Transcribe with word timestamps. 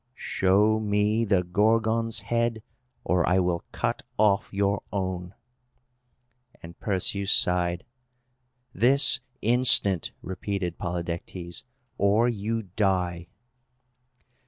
"Show 0.15 0.79
me 0.79 1.25
the 1.25 1.43
Gorgon's 1.43 2.21
head, 2.21 2.63
or 3.03 3.23
I 3.29 3.37
will 3.37 3.63
cut 3.71 4.01
off 4.17 4.51
your 4.51 4.81
own!" 4.91 5.35
And 6.63 6.79
Perseus 6.79 7.31
sighed. 7.31 7.85
"This 8.73 9.19
instant," 9.43 10.11
repeated 10.23 10.79
Polydectes, 10.79 11.65
"or 11.99 12.27
you 12.27 12.63
die!" 12.63 13.27